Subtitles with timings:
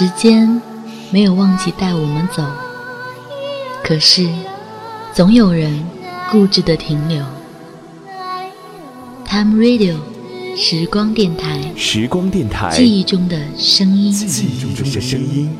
[0.00, 0.62] 时间
[1.10, 2.42] 没有忘记带我们走，
[3.84, 4.26] 可是
[5.12, 5.86] 总有人
[6.30, 7.22] 固执的停留。
[9.26, 9.96] Time Radio，
[10.56, 15.54] 时光电台，时光电台，记忆中的声音，记忆中的声音。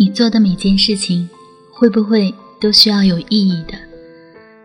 [0.00, 1.28] 你做的每件事情，
[1.70, 3.74] 会不会都需要有意义的？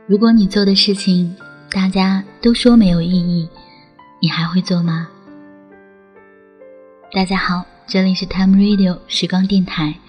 [0.07, 1.35] 如果你做的事情
[1.69, 3.45] 大家都说没有意义，
[4.21, 5.09] 你还会做吗？
[7.11, 9.99] 大家好，这里是 Time Radio 时光电台，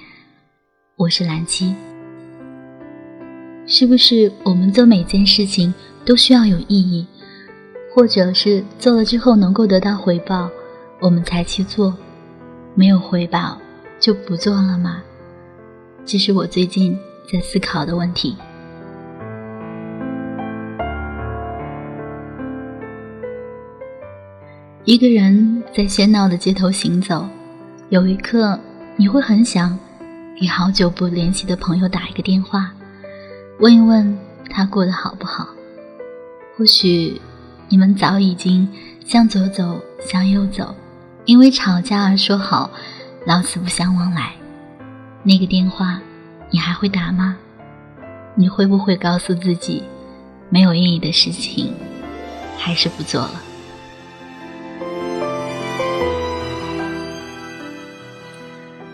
[0.94, 1.74] 我是蓝七。
[3.66, 5.74] 是不是我们做每件事情
[6.04, 7.04] 都需要有意义，
[7.92, 10.48] 或者是做了之后能够得到回报，
[11.00, 11.92] 我们才去做？
[12.76, 13.58] 没有回报
[13.98, 15.02] 就不做了吗？
[16.06, 16.96] 这是我最近
[17.28, 18.36] 在思考的问题。
[24.84, 27.26] 一个人在喧闹的街头行走，
[27.88, 28.56] 有一刻
[28.94, 29.76] 你会很想
[30.40, 32.70] 给好久不联系的朋友打一个电话，
[33.58, 34.16] 问一问
[34.48, 35.48] 他过得好不好。
[36.56, 37.20] 或许
[37.68, 38.68] 你们早已经
[39.04, 40.72] 向左走，向右走，
[41.24, 42.70] 因为吵架而说好
[43.26, 44.35] 老死不相往来。
[45.28, 46.00] 那个电话，
[46.52, 47.36] 你还会打吗？
[48.36, 49.82] 你会不会告诉自己，
[50.50, 51.74] 没有意义的事情，
[52.56, 53.42] 还是不做了？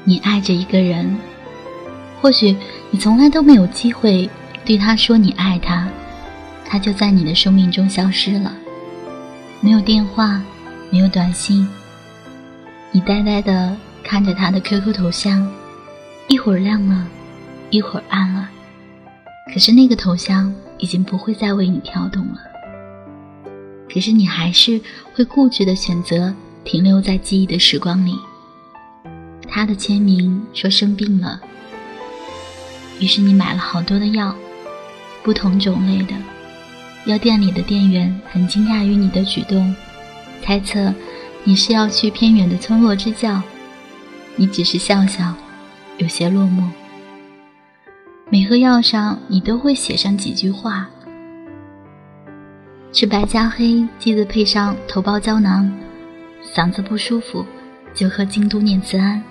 [0.04, 1.14] 你爱着一个人，
[2.22, 2.56] 或许
[2.90, 4.26] 你从来都没有机会
[4.64, 5.86] 对他说你爱他，
[6.64, 8.50] 他就在你的生命中消失了，
[9.60, 10.40] 没有电话，
[10.88, 11.68] 没有短信，
[12.90, 15.46] 你呆呆的看着他的 QQ 头像。
[16.28, 17.06] 一会儿亮了，
[17.70, 18.48] 一会儿暗了，
[19.52, 22.38] 可是那个头像已经不会再为你跳动了。
[23.92, 24.80] 可是你还是
[25.14, 26.34] 会固执的选择
[26.64, 28.14] 停留在记忆的时光里。
[29.46, 31.38] 他的签名说生病了，
[32.98, 34.34] 于是你买了好多的药，
[35.22, 36.14] 不同种类的。
[37.04, 39.74] 药店里的店员很惊讶于你的举动，
[40.42, 40.94] 猜测
[41.44, 43.42] 你是要去偏远的村落支教，
[44.36, 45.34] 你只是笑笑。
[45.98, 46.64] 有些落寞。
[48.30, 50.88] 每盒药上你都会写上几句话：
[52.92, 55.70] 吃白加黑，记得配上头孢胶囊；
[56.42, 57.44] 嗓子不舒服
[57.94, 59.22] 就喝京都念慈庵，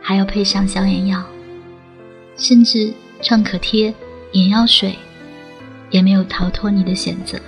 [0.00, 1.22] 还要配上消炎药。
[2.36, 3.92] 甚至创可贴、
[4.32, 4.94] 眼药水
[5.90, 7.40] 也没有逃脱你的选择。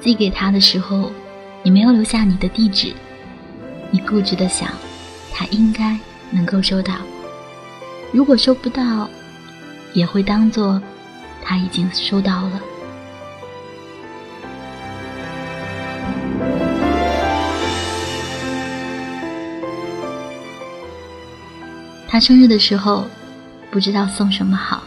[0.00, 1.10] 寄给他的时候，
[1.62, 2.94] 你没有留下你的地址，
[3.90, 4.70] 你固执的想，
[5.32, 5.98] 他应该。
[6.30, 6.94] 能够收到，
[8.12, 9.08] 如果收不到，
[9.94, 10.80] 也会当做
[11.42, 12.60] 他已经收到了。
[22.06, 23.06] 他生日的时候，
[23.70, 24.82] 不知道送什么好，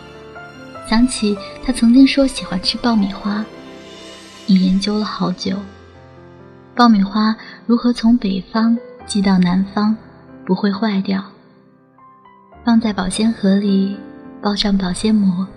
[0.89, 3.45] 想起他曾经说喜欢吃爆米花，
[4.47, 5.55] 你研究了好久，
[6.75, 7.35] 爆米花
[7.65, 9.95] 如何从北方寄到南方。
[10.51, 11.23] 不会坏掉，
[12.65, 13.97] 放在保鲜盒里，
[14.41, 15.47] 包上保鲜膜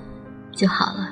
[0.52, 1.10] 就好了。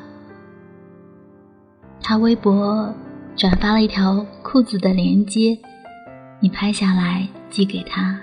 [2.01, 2.95] 他微博
[3.35, 5.59] 转发了一条裤子的链接，
[6.39, 8.17] 你拍下来寄给他。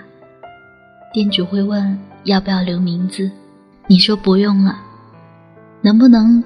[1.12, 3.30] 店主会问要不要留名字，
[3.86, 4.80] 你说不用了，
[5.82, 6.42] 能不能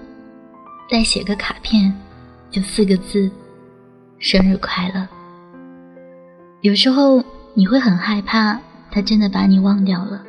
[0.91, 1.95] 再写个卡片，
[2.51, 3.31] 就四个字：
[4.19, 5.07] 生日快乐。
[6.63, 7.23] 有时候
[7.55, 8.59] 你会很害怕。
[8.95, 10.25] 他真的把你忘掉了，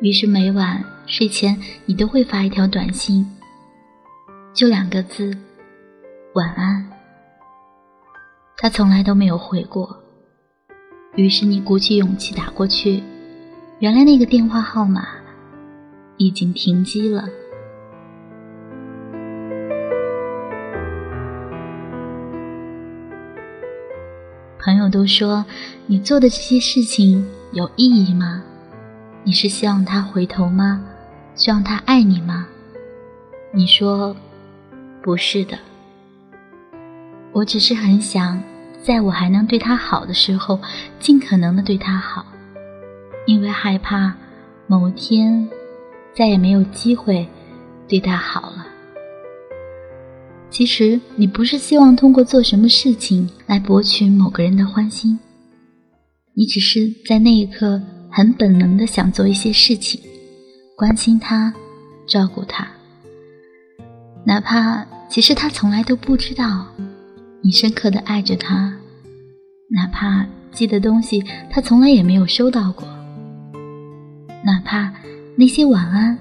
[0.00, 3.26] 于是每晚睡前你都会发一条短信，
[4.54, 5.36] 就两个字：
[6.34, 6.88] 晚安。
[8.56, 9.96] 他从来都没有回过，
[11.16, 13.02] 于是你鼓起勇气打过去，
[13.80, 15.04] 原来那个电话号码
[16.18, 17.28] 已经停机了。
[24.60, 25.44] 朋友都说
[25.86, 27.28] 你做的这些事情。
[27.52, 28.42] 有意义吗？
[29.24, 30.82] 你是希望他回头吗？
[31.34, 32.46] 希望他爱你吗？
[33.52, 34.16] 你说，
[35.02, 35.58] 不是的。
[37.30, 38.42] 我只是很想，
[38.82, 40.58] 在我还能对他好的时候，
[40.98, 42.24] 尽可能的对他好，
[43.26, 44.14] 因为害怕
[44.66, 45.46] 某天
[46.14, 47.28] 再也没有机会
[47.86, 48.66] 对他好了。
[50.48, 55.18] 其实，你不是希望通过做什么事情来博取某个人的欢心。
[56.34, 57.80] 你只是在那一刻
[58.10, 60.00] 很本能的想做一些事情，
[60.74, 61.52] 关心他，
[62.06, 62.66] 照顾他，
[64.24, 66.66] 哪怕其实他从来都不知道
[67.42, 68.74] 你深刻的爱着他，
[69.68, 72.88] 哪怕寄的东西他从来也没有收到过，
[74.42, 74.90] 哪怕
[75.36, 76.18] 那些晚安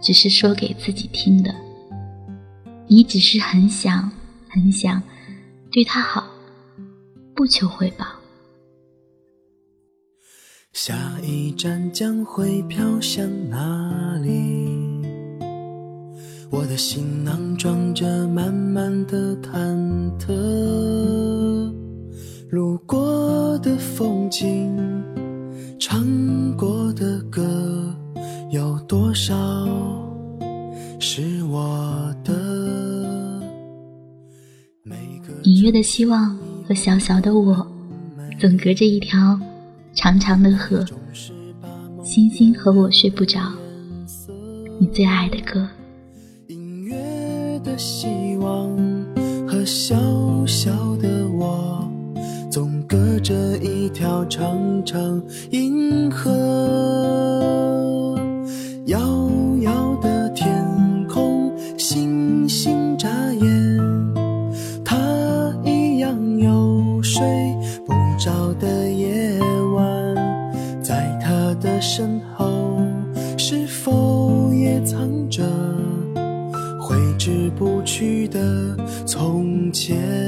[0.00, 1.54] 只是说给自己听的，
[2.86, 4.10] 你只是很想
[4.48, 5.02] 很想
[5.70, 6.24] 对他好，
[7.34, 8.06] 不求回报。
[10.74, 10.92] 下
[11.22, 14.68] 一站将会飘向哪里？
[16.50, 19.50] 我的行囊装着满满的忐
[20.18, 21.72] 忑。
[22.50, 24.76] 路过的风景，
[25.78, 26.04] 唱
[26.56, 27.94] 过的歌，
[28.50, 29.32] 有多少
[30.98, 32.34] 是我的？
[35.44, 36.36] 隐约的希望
[36.66, 37.64] 和小小的我，
[38.40, 39.38] 总隔着一条。
[39.94, 40.84] 长长的河，
[42.02, 43.40] 星星和我睡不着。
[44.80, 45.66] 你最爱的歌。
[46.48, 48.76] 音乐的希望
[49.46, 49.94] 和小
[50.46, 51.88] 小的我，
[52.50, 56.93] 总隔着一条长长银河。
[77.24, 78.76] 挥之不去的
[79.06, 80.23] 从前？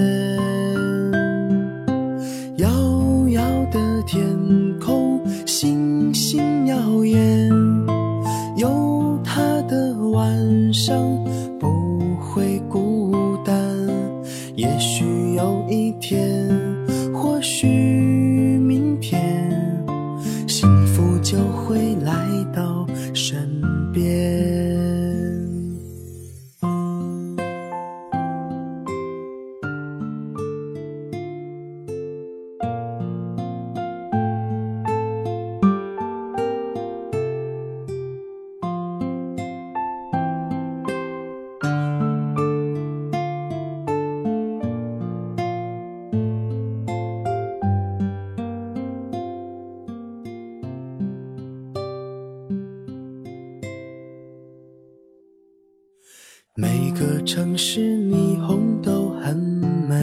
[57.68, 59.96] 是霓虹都很美，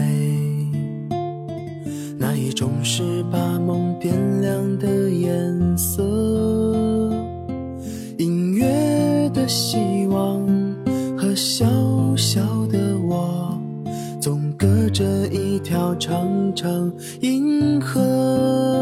[2.18, 6.02] 那一种是把梦点亮的颜色。
[8.18, 10.46] 隐约的希望
[11.16, 11.64] 和小
[12.18, 13.58] 小的我，
[14.20, 18.73] 总隔着一条长长银河。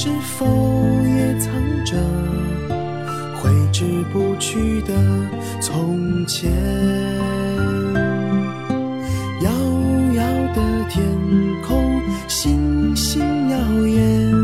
[0.00, 0.46] 是否
[1.08, 1.52] 也藏
[1.84, 1.96] 着
[3.34, 4.94] 挥之不去的
[5.60, 6.48] 从前？
[9.42, 9.50] 遥
[10.14, 10.22] 遥
[10.54, 11.04] 的天
[11.66, 14.37] 空，星星耀眼，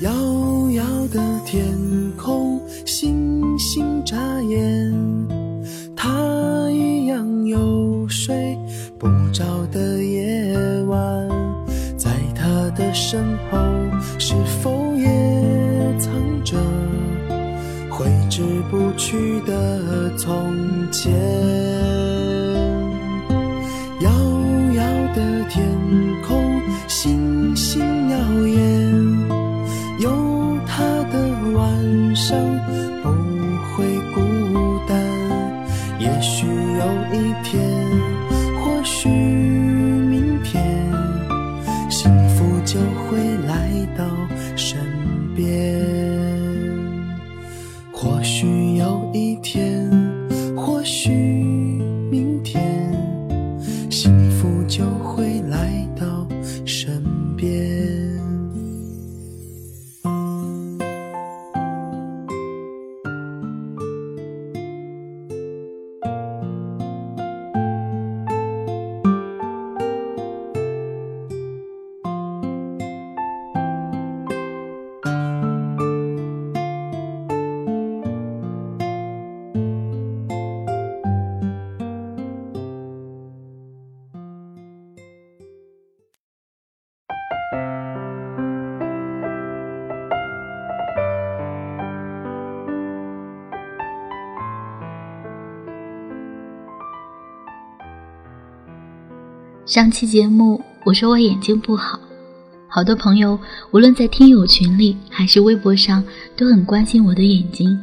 [0.00, 0.10] 遥
[0.70, 1.64] 遥的天
[2.16, 4.92] 空，星星眨眼，
[5.96, 8.56] 他一样有睡
[8.96, 10.54] 不着的夜
[10.86, 11.28] 晚，
[11.96, 13.58] 在他的身后
[14.20, 16.12] 是否也藏
[16.44, 16.56] 着
[17.90, 20.54] 挥之不去的从
[20.92, 21.12] 前。
[99.68, 102.00] 上期节目我说我眼睛不好，
[102.68, 103.38] 好多朋友
[103.70, 106.02] 无论在听友群里还是微博上
[106.34, 107.78] 都很关心我的眼睛。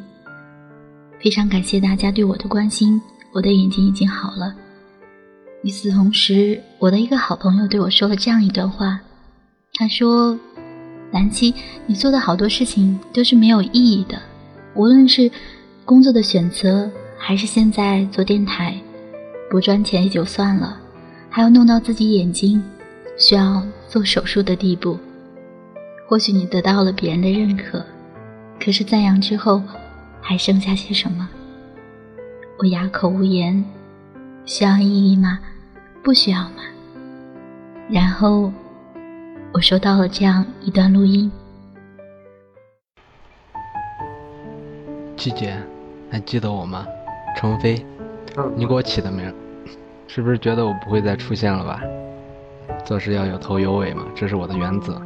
[1.19, 2.99] 非常感谢大家对我的关心，
[3.31, 4.51] 我的眼睛已经好了。
[5.61, 8.99] 与此同时，我的一个好朋友对我说了这样一段话，
[9.75, 10.35] 他说
[11.13, 11.53] ：“兰七，
[11.85, 14.19] 你做的好多事情都是没有意义的，
[14.73, 15.29] 无论是
[15.85, 18.75] 工作的选择，还是现在做电台，
[19.51, 20.79] 不赚钱也就算了。”
[21.35, 22.63] 还要弄到自己眼睛
[23.17, 24.97] 需要做手术的地步，
[26.07, 27.83] 或许你得到了别人的认可，
[28.57, 29.61] 可是赞扬之后，
[30.21, 31.27] 还剩下些什么？
[32.57, 33.61] 我哑口无言。
[34.45, 35.37] 需要意义吗？
[36.01, 36.63] 不需要吗？
[37.89, 38.49] 然后
[39.51, 41.29] 我收到了这样一段录音。
[45.17, 45.57] 季姐，
[46.09, 46.87] 还记得我吗？
[47.35, 47.85] 程飞，
[48.55, 49.29] 你给我起的名。
[50.07, 51.81] 是不是觉得我不会再出现了吧？
[52.83, 55.01] 做事要有头有尾嘛，这是我的原则。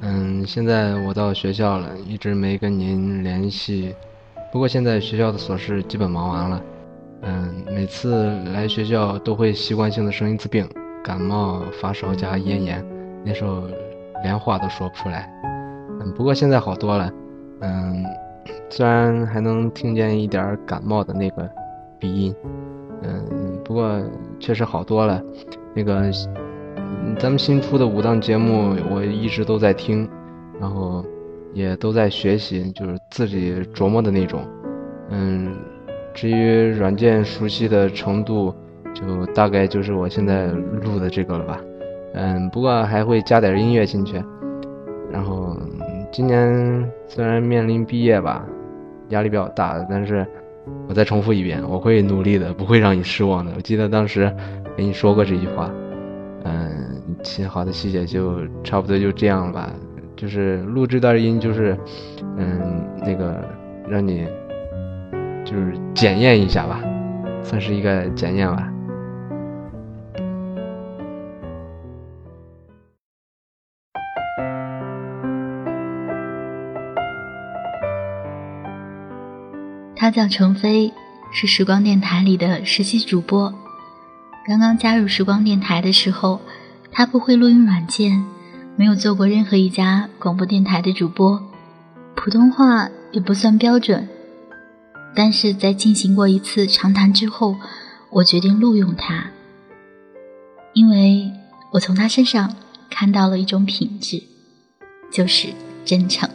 [0.00, 3.94] 嗯，现在我到学校了，一直没跟您联系。
[4.52, 6.62] 不过现在学校的琐事基本忙完了。
[7.22, 10.68] 嗯，每次来学校都会习惯性的生一次病，
[11.04, 12.84] 感冒、发烧加咽炎，
[13.24, 13.62] 那时候
[14.24, 15.32] 连话都说不出来。
[16.00, 17.10] 嗯，不过现在好多了。
[17.60, 18.04] 嗯，
[18.70, 21.48] 虽然还能听见一点感冒的那个
[21.98, 22.34] 鼻音。
[23.04, 23.24] 嗯，
[23.72, 23.98] 不过
[24.38, 25.22] 确实好多了。
[25.74, 26.02] 那个，
[27.18, 30.06] 咱们新出的五档节目，我一直都在听，
[30.60, 31.02] 然后
[31.54, 34.46] 也都在学习，就是自己琢磨的那种。
[35.08, 35.56] 嗯，
[36.12, 38.54] 至于软件熟悉的程度，
[38.92, 41.58] 就大概就是我现在录的这个了吧。
[42.12, 44.22] 嗯，不过还会加点音乐进去。
[45.10, 45.56] 然后
[46.12, 48.44] 今年虽然面临毕业吧，
[49.08, 50.26] 压力比较大，但是。
[50.92, 53.50] 我再重复一遍，我会努力的，不会让你失望的。
[53.56, 54.30] 我记得当时
[54.76, 55.70] 跟你说过这句话，
[56.44, 59.72] 嗯，亲，好的，细节，就差不多就这样了吧。
[60.14, 61.74] 就是录这段音，就是
[62.36, 63.42] 嗯，那个
[63.88, 64.26] 让你
[65.46, 66.78] 就是检验一下吧，
[67.42, 68.68] 算是一个检验吧。
[80.02, 80.92] 他叫程飞，
[81.30, 83.54] 是时光电台里的实习主播。
[84.44, 86.40] 刚刚加入时光电台的时候，
[86.90, 88.24] 他不会录音软件，
[88.74, 91.40] 没有做过任何一家广播电台的主播，
[92.16, 94.08] 普通话也不算标准。
[95.14, 97.54] 但是在进行过一次长谈之后，
[98.10, 99.26] 我决定录用他，
[100.72, 101.30] 因为
[101.70, 102.56] 我从他身上
[102.90, 104.20] 看到了一种品质，
[105.12, 105.50] 就是
[105.84, 106.28] 真诚。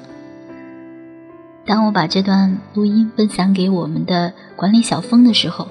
[1.68, 5.68] 当我把这段录音分享给我们的管理小峰的时候，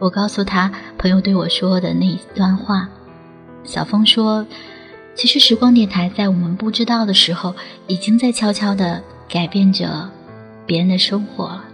[0.00, 2.88] 我告诉他朋友对我说的那一段话。
[3.62, 4.44] 小峰说
[5.14, 7.54] ：“其实时光电台在我们不知道的时候，
[7.86, 10.10] 已经在悄悄地改变着
[10.66, 11.64] 别人的生活了。”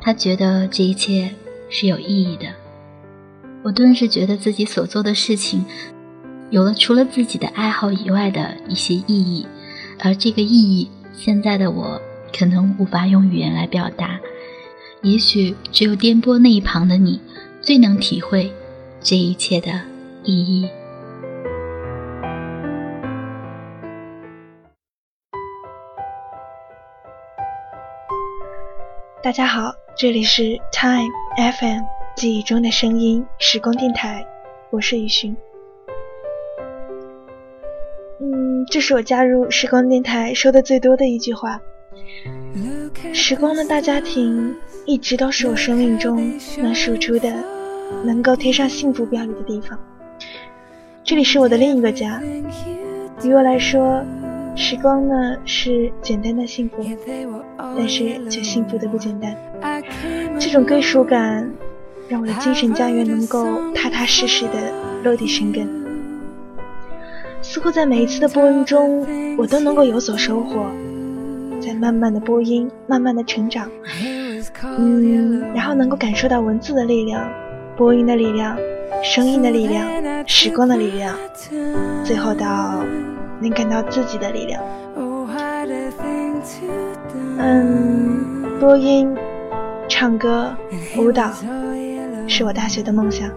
[0.00, 1.34] 他觉得这一切
[1.68, 2.46] 是有意义的。
[3.64, 5.64] 我顿时觉得自己所做的事情，
[6.50, 9.48] 有了除了自己的爱好以外的一些意义，
[9.98, 12.00] 而这个意义，现在的我。
[12.36, 14.18] 可能无法用语言来表达，
[15.02, 17.20] 也许只有颠簸那一旁的你，
[17.60, 18.50] 最能体会
[19.00, 19.70] 这一切的
[20.24, 20.68] 意义。
[29.22, 31.82] 大家好，这里是 Time FM
[32.16, 34.26] 记忆中的声音时光电台，
[34.70, 35.36] 我是雨荨。
[38.20, 41.60] 嗯，这是我加入时光电台说的最多的一句话。
[43.12, 44.54] 时光的大家庭
[44.86, 47.32] 一直都是我生命中能数出的
[48.04, 49.78] 能够贴上幸福标语的地方。
[51.04, 52.22] 这里是我的另一个家，
[53.22, 54.04] 于我来说，
[54.54, 56.84] 时光呢是简单的幸福，
[57.56, 59.36] 但是却幸福的不简单。
[60.38, 61.50] 这种归属感
[62.08, 64.72] 让我的精神家园能够踏踏实实的
[65.02, 65.68] 落地生根。
[67.42, 70.70] 似乎在每一次的播音中，我都能够有所收获。
[71.62, 73.70] 在慢慢的播音，慢慢的成长，
[74.76, 77.24] 嗯，然后能够感受到文字的力量，
[77.76, 78.58] 播音的力量，
[79.02, 79.86] 声音的力量，
[80.26, 81.16] 时光的力量，
[82.04, 82.82] 最后到
[83.40, 84.60] 能感到自己的力量。
[87.38, 89.14] 嗯，播音、
[89.88, 90.52] 唱歌、
[90.98, 91.30] 舞蹈，
[92.26, 93.30] 是我大学的梦想，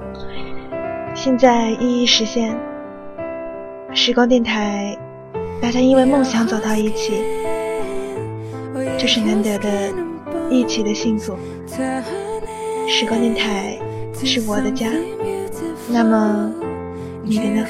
[1.14, 2.58] 现在一一实现。
[3.94, 4.98] 时光电台，
[5.62, 7.45] 大家因为梦想走到一起。
[9.06, 9.94] 就是难得的
[10.50, 11.38] 一起的幸福。
[12.90, 13.80] 时光电台
[14.16, 14.90] 是我的家，
[15.92, 16.52] 那么
[17.24, 17.68] 你的呢？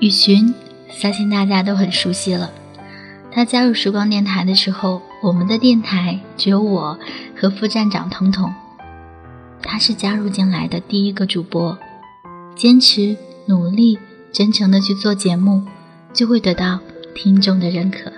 [0.00, 0.52] 雨荨，
[0.88, 2.50] 相信大家都很熟悉了。
[3.30, 6.98] 他加入时光电台的时候，我们的电台只有我
[7.44, 8.50] 和副站长彤彤。
[9.62, 11.76] 他是加入进来的第一个主播，
[12.56, 13.98] 坚持、努力、
[14.32, 15.62] 真诚的去做节目，
[16.14, 16.80] 就会得到
[17.14, 18.10] 听众的认可。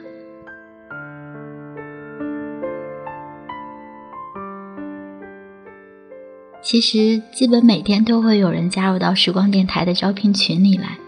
[6.62, 10.98] 其实，基本每天都会有人加入到时光电台的招聘群里来。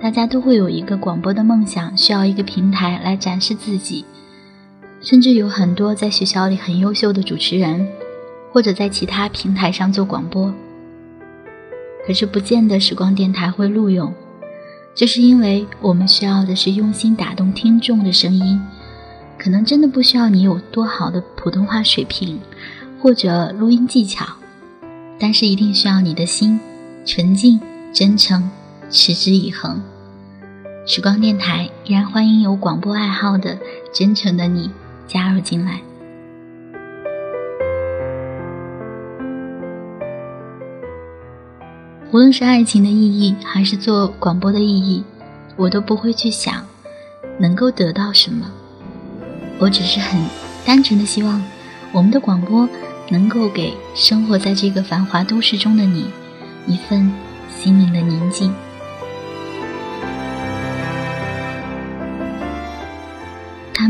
[0.00, 4.04] 大家都会有一个广播的梦想，需要一个平台来展示自己。
[5.00, 7.86] 甚至有很多在学校里很优秀的主持人，
[8.52, 10.52] 或者在其他平台上做广播。
[12.06, 14.12] 可是不见得时光电台会录用，
[14.94, 18.60] 这是因为我们需要的是用心打动听众的声音。
[19.38, 22.40] 可能真的不需要你有多好的普通话水平，
[23.00, 24.26] 或者录音技巧，
[25.18, 26.58] 但是一定需要你的心
[27.04, 27.60] 纯净、
[27.92, 28.50] 真诚。
[28.90, 29.82] 持之以恒，
[30.86, 33.58] 时光电台依然欢迎有广播爱好的
[33.92, 34.70] 真诚的你
[35.08, 35.80] 加入进来。
[42.12, 45.02] 无论是爱情的意义，还是做广播的意义，
[45.56, 46.64] 我都不会去想
[47.38, 48.50] 能够得到什么。
[49.58, 50.22] 我只是很
[50.64, 51.42] 单纯的希望，
[51.92, 52.68] 我们的广播
[53.10, 56.06] 能够给生活在这个繁华都市中的你
[56.66, 57.12] 一份
[57.50, 58.54] 心灵的宁静。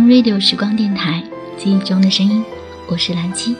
[0.06, 1.22] Radio 时光电台，
[1.58, 2.42] 记忆中的声音，
[2.86, 3.54] 我是蓝七，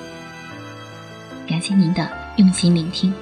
[1.46, 3.12] 感谢您的用心聆听。